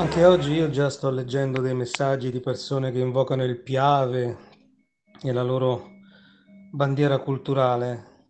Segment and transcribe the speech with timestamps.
[0.00, 4.38] Anche oggi io già sto leggendo dei messaggi di persone che invocano il Piave
[5.20, 5.90] e la loro
[6.72, 8.28] bandiera culturale.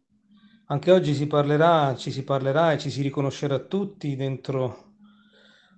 [0.66, 4.94] Anche oggi si parlerà, ci si parlerà e ci si riconoscerà tutti dentro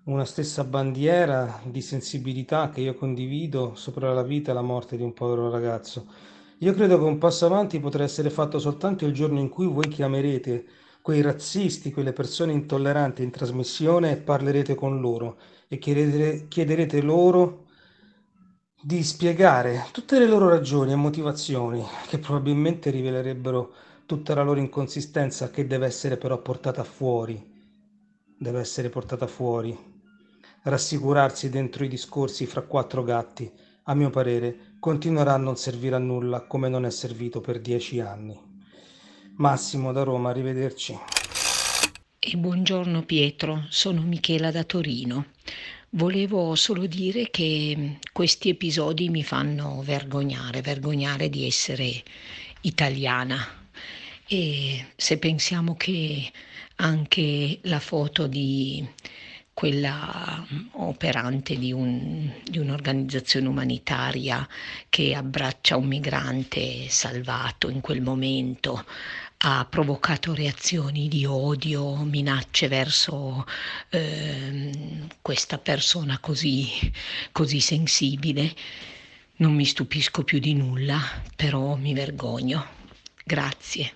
[0.05, 5.02] una stessa bandiera di sensibilità che io condivido sopra la vita e la morte di
[5.02, 6.06] un povero ragazzo.
[6.61, 9.88] Io credo che un passo avanti potrà essere fatto soltanto il giorno in cui voi
[9.88, 10.64] chiamerete
[11.03, 15.36] quei razzisti, quelle persone intolleranti in trasmissione e parlerete con loro
[15.67, 17.64] e chiederete, chiederete loro
[18.81, 23.73] di spiegare tutte le loro ragioni e motivazioni che probabilmente rivelerebbero
[24.07, 27.50] tutta la loro inconsistenza che deve essere però portata fuori,
[28.39, 29.76] deve essere portata fuori.
[30.62, 33.50] Rassicurarsi dentro i discorsi fra quattro gatti,
[33.84, 37.98] a mio parere, continuerà a non servire a nulla come non è servito per dieci
[37.98, 38.52] anni.
[39.36, 40.98] Massimo da Roma, arrivederci.
[42.19, 45.27] E buongiorno Pietro, sono Michela da Torino.
[45.91, 52.03] Volevo solo dire che questi episodi mi fanno vergognare, vergognare di essere
[52.62, 53.39] italiana.
[54.27, 56.31] E se pensiamo che
[56.77, 58.87] anche la foto di
[59.55, 64.47] quella operante di, un, di, un'organizzazione umanitaria
[64.89, 68.84] che abbraccia un migrante salvato in quel momento
[69.45, 73.45] ha provocato reazioni di odio, minacce verso
[73.91, 74.71] eh,
[75.21, 76.69] questa persona così,
[77.33, 78.53] così sensibile.
[79.37, 81.01] Non mi stupisco più di nulla,
[81.34, 82.65] però mi vergogno.
[83.25, 83.93] Grazie.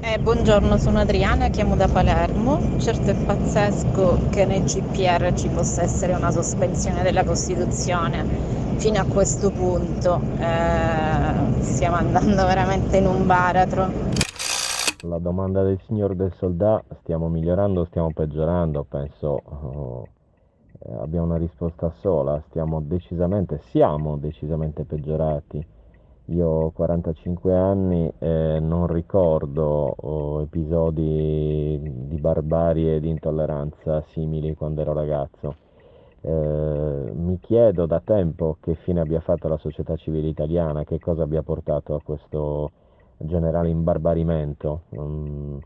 [0.00, 2.78] Eh, buongiorno, sono Adriana, chiamo da Palermo.
[2.78, 8.26] Certo è pazzesco che nel GPR ci possa essere una sospensione della Costituzione
[8.76, 10.20] fino a questo punto.
[10.38, 14.13] Eh, stiamo andando veramente in un baratro.
[15.06, 18.84] La domanda del signor del soldato, stiamo migliorando o stiamo peggiorando?
[18.84, 20.08] Penso oh,
[20.78, 25.64] eh, abbiamo una risposta sola, stiamo decisamente, siamo decisamente peggiorati
[26.28, 34.54] io ho 45 anni e non ricordo oh, episodi di barbarie e di intolleranza simili
[34.54, 35.56] quando ero ragazzo.
[36.22, 41.24] Eh, mi chiedo da tempo che fine abbia fatto la società civile italiana, che cosa
[41.24, 42.70] abbia portato a questo
[43.26, 44.82] generale imbarbarimento.
[44.90, 45.60] Um,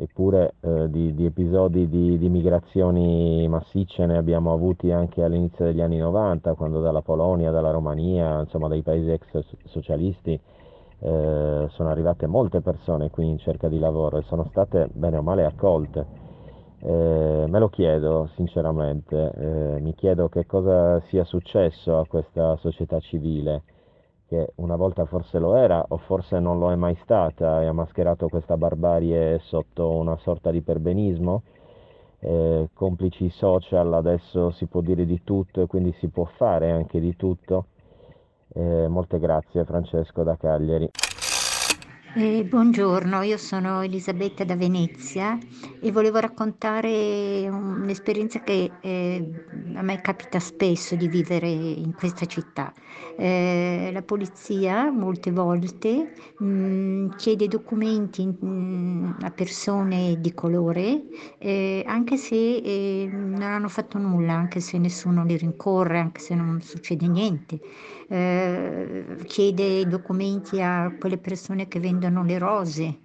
[0.00, 5.80] eppure eh, di, di, episodi di, di, migrazioni massicce ne abbiamo avuti anche all'inizio degli
[5.80, 10.40] anni 90, quando dalla Polonia, dalla Romania, insomma dai paesi ex socialisti
[11.00, 15.22] eh, sono arrivate molte persone qui in cerca di lavoro e sono state bene o
[15.22, 16.26] male accolte.
[16.80, 23.00] Eh, me lo chiedo sinceramente, eh, mi chiedo che cosa sia successo a questa società
[23.00, 23.62] civile
[24.28, 27.72] che una volta forse lo era o forse non lo è mai stata e ha
[27.72, 31.42] mascherato questa barbarie sotto una sorta di perbenismo.
[32.20, 37.00] Eh, complici social adesso si può dire di tutto e quindi si può fare anche
[37.00, 37.66] di tutto.
[38.52, 40.90] Eh, molte grazie Francesco da Cagliari.
[42.14, 45.38] Eh, buongiorno, io sono Elisabetta da Venezia
[45.78, 49.30] e volevo raccontare un'esperienza che eh,
[49.74, 52.72] a me capita spesso di vivere in questa città.
[53.16, 61.02] Eh, la polizia molte volte mh, mm, chiede documenti mh, mm, a persone di colore,
[61.38, 66.34] eh, anche se eh, non hanno fatto nulla, anche se nessuno li rincorre, anche se
[66.34, 67.60] non succede niente.
[68.10, 72.98] Eh, chiede documenti a quelle persone che vendono le rose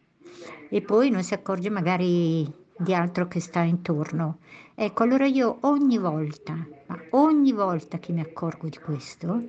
[0.70, 4.40] e poi non si accorge magari di altro che sta intorno.
[4.76, 6.54] Ecco, allora io ogni volta,
[6.88, 9.44] ma ogni volta che mi accorgo di questo,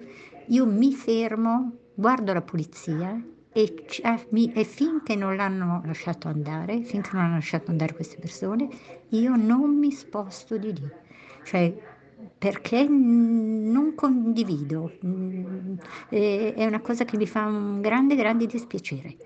[0.48, 3.18] io mi fermo, guardo la polizia
[3.52, 8.68] e, eh, e, finché non l'hanno lasciato andare, finché non hanno lasciato andare queste persone,
[9.10, 10.90] io non mi sposto di lì.
[11.44, 11.74] Cioè,
[12.36, 14.92] perché non condivido,
[16.08, 19.16] è una cosa che mi fa un grande, grande dispiacere.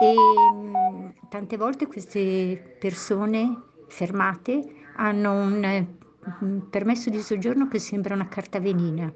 [0.00, 0.14] E
[0.54, 4.64] mm, tante volte queste persone fermate
[4.96, 9.12] hanno un permesso di soggiorno che sembra una carta velina.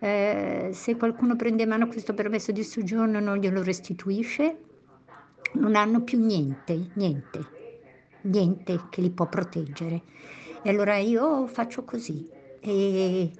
[0.00, 4.58] Eh, se qualcuno prende in mano questo permesso di soggiorno e non glielo restituisce,
[5.52, 7.46] non hanno più niente, niente,
[8.22, 10.02] niente che li può proteggere.
[10.62, 12.28] E allora io faccio così,
[12.60, 13.30] e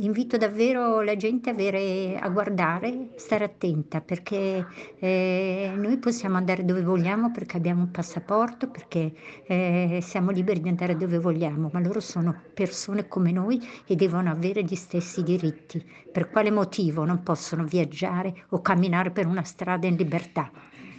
[0.00, 4.66] invito davvero la gente a, avere, a guardare, stare attenta perché
[4.98, 9.12] eh, noi possiamo andare dove vogliamo perché abbiamo un passaporto, perché
[9.46, 14.30] eh, siamo liberi di andare dove vogliamo, ma loro sono persone come noi e devono
[14.30, 15.84] avere gli stessi diritti.
[16.10, 20.50] Per quale motivo non possono viaggiare o camminare per una strada in libertà?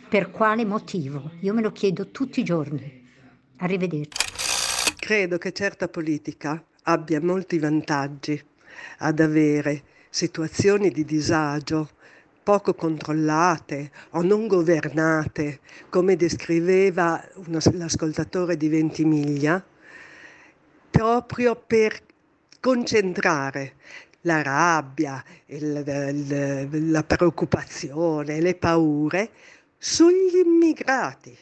[0.08, 1.32] Per quale motivo?
[1.40, 3.00] Io me lo chiedo tutti i giorni.
[3.58, 4.30] Arrivederci.
[4.98, 8.42] Credo che certa politica abbia molti vantaggi
[9.00, 11.90] ad avere situazioni di disagio
[12.44, 15.60] poco controllate o non governate,
[15.90, 19.64] come descriveva uno, l'ascoltatore di Ventimiglia,
[20.90, 22.00] proprio per
[22.60, 23.74] concentrare
[24.22, 29.30] la rabbia, il, il, la preoccupazione, le paure
[29.78, 31.38] sugli immigrati.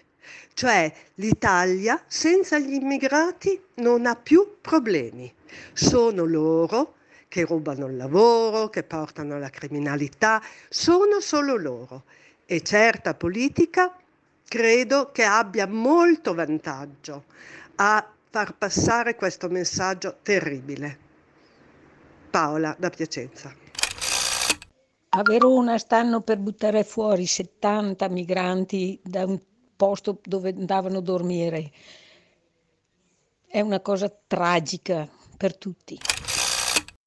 [0.54, 5.34] Cioè l'Italia senza gli immigrati non ha più problemi.
[5.74, 6.96] Sono loro
[7.30, 12.04] che rubano il lavoro, che portano alla criminalità, sono solo loro.
[12.46, 13.96] E certa politica
[14.48, 17.26] credo che abbia molto vantaggio
[17.76, 20.98] a far passare questo messaggio terribile.
[22.32, 23.54] Paola da Piacenza.
[25.12, 29.40] A Verona stanno per buttare fuori 70 migranti da un
[29.76, 31.72] posto dove andavano a dormire.
[33.48, 35.98] È una cosa tragica per tutti.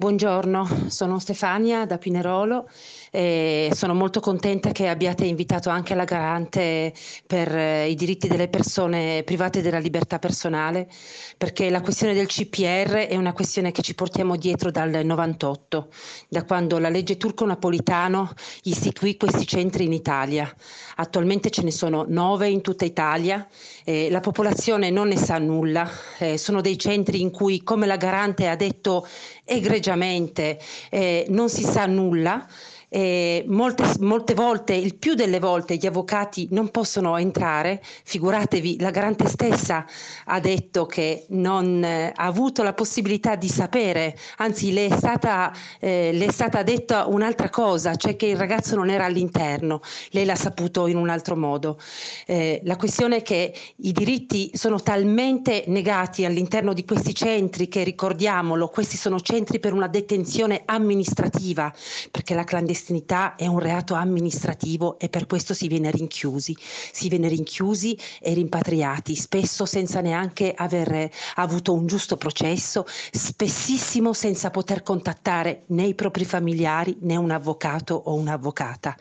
[0.02, 2.68] Buongiorno, sono Stefania da Pinerolo
[3.14, 6.94] e sono molto contenta che abbiate invitato anche la garante
[7.26, 10.88] per eh, i diritti delle persone private della libertà personale,
[11.36, 15.88] perché la questione del CPR è una questione che ci portiamo dietro dal 98,
[16.26, 18.32] da quando la legge turco-napolitano
[18.62, 20.50] istituì questi centri in Italia.
[20.96, 23.46] Attualmente ce ne sono nove in tutta Italia,
[23.84, 25.86] eh, la popolazione non ne sa nulla,
[26.16, 29.06] eh, sono dei centri in cui, come la garante ha detto
[29.44, 32.48] egregiamente, eh, non si sa nulla
[32.94, 37.80] eh, molte, molte volte, il più delle volte, gli avvocati non possono entrare.
[38.04, 39.86] Figuratevi, la garante stessa
[40.26, 45.54] ha detto che non eh, ha avuto la possibilità di sapere, anzi le è stata,
[45.80, 49.80] eh, le è stata detta un'altra cosa, cioè che il ragazzo non era all'interno.
[50.10, 51.78] Lei l'ha saputo in un altro modo.
[52.26, 57.84] Eh, la questione è che i diritti sono talmente negati all'interno di questi centri che
[57.84, 61.72] ricordiamolo, questi sono centri per una detenzione amministrativa,
[62.10, 66.56] perché la clandestinità clandestinità è un reato amministrativo e per questo si viene rinchiusi.
[66.92, 74.50] Si viene rinchiusi e rimpatriati, spesso senza neanche aver avuto un giusto processo, spessissimo senza
[74.50, 78.96] poter contattare né i propri familiari né un avvocato o un'avvocata.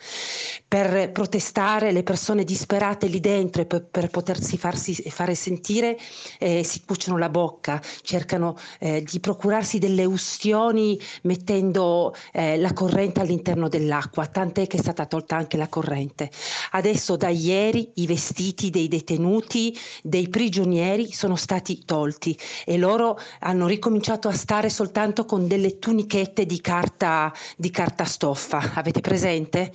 [0.71, 5.99] Per protestare le persone disperate lì dentro e per, per potersi farsi, fare sentire
[6.39, 13.19] eh, si cuciono la bocca, cercano eh, di procurarsi delle ustioni mettendo eh, la corrente
[13.19, 16.31] all'interno dell'acqua, tant'è che è stata tolta anche la corrente.
[16.71, 23.67] Adesso da ieri i vestiti dei detenuti, dei prigionieri sono stati tolti e loro hanno
[23.67, 28.71] ricominciato a stare soltanto con delle tunichette di carta, di carta stoffa.
[28.75, 29.73] Avete presente?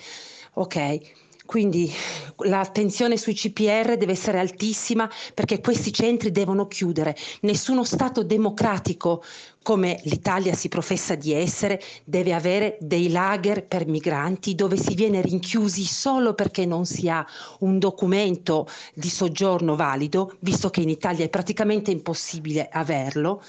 [0.59, 0.99] Ok.
[1.45, 1.93] Quindi
[2.39, 7.15] l'attenzione sui CPR deve essere altissima perché questi centri devono chiudere.
[7.43, 9.23] Nessuno Stato democratico
[9.67, 15.21] come l'Italia si professa di essere, deve avere dei lager per migranti dove si viene
[15.21, 17.27] rinchiusi solo perché non si ha
[17.59, 23.43] un documento di soggiorno valido, visto che in Italia è praticamente impossibile averlo.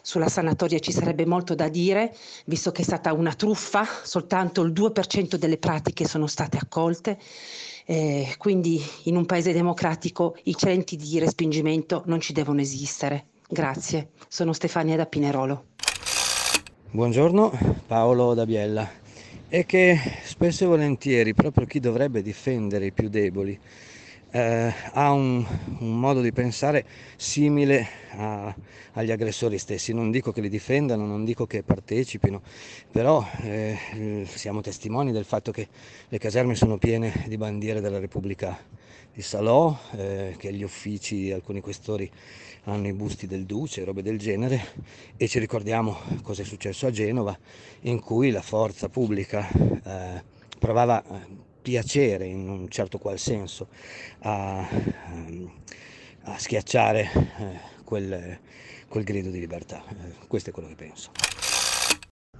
[0.00, 2.16] Sulla sanatoria ci sarebbe molto da dire,
[2.46, 7.18] visto che è stata una truffa, soltanto il 2% delle pratiche sono state accolte.
[7.84, 13.26] Eh, quindi in un paese democratico i centri di respingimento non ci devono esistere.
[13.50, 15.68] Grazie, sono Stefania da Pinerolo.
[16.90, 17.50] Buongiorno,
[17.86, 18.86] Paolo da Biella.
[19.48, 23.58] È che spesso e volentieri proprio chi dovrebbe difendere i più deboli
[24.30, 25.44] eh, ha un,
[25.78, 26.84] un, modo di pensare
[27.16, 28.54] simile a,
[28.92, 29.92] agli aggressori stessi.
[29.92, 32.42] Non dico che li difendano, non dico che partecipino,
[32.90, 35.68] però eh, siamo testimoni del fatto che
[36.08, 38.58] le caserme sono piene di bandiere della Repubblica
[39.12, 42.10] di Salò, eh, che gli uffici alcuni questori
[42.64, 44.60] hanno i busti del duce, robe del genere,
[45.16, 47.36] e ci ricordiamo cosa è successo a Genova,
[47.80, 50.22] in cui la forza pubblica eh,
[50.58, 53.68] provava eh, piacere, in un certo qual senso,
[54.20, 54.66] a,
[56.22, 58.38] a schiacciare eh, quel,
[58.88, 59.82] quel, grido di libertà.
[59.86, 61.10] Eh, questo è quello che penso.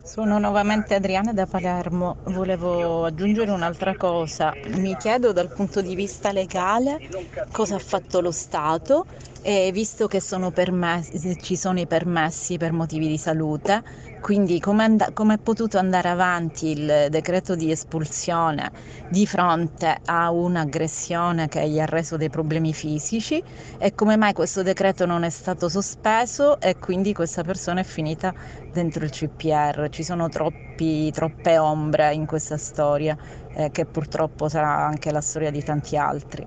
[0.02, 2.16] Sono nuovamente Adriana da Palermo.
[2.24, 4.54] Volevo aggiungere un'altra cosa.
[4.68, 7.06] Mi chiedo dal punto di vista legale
[7.52, 9.04] cosa ha fatto lo Stato
[9.42, 13.82] e visto che sono permessi, ci sono i permessi per motivi di salute,
[14.20, 18.70] quindi come and- è potuto andare avanti il decreto di espulsione
[19.08, 23.42] di fronte a un'aggressione che gli ha reso dei problemi fisici
[23.78, 28.34] e come mai questo decreto non è stato sospeso e quindi questa persona è finita
[28.72, 29.88] dentro il CPR.
[29.88, 33.16] Ci sono troppi, troppe ombre in questa storia
[33.54, 36.46] eh, che purtroppo sarà anche la storia di tanti altri.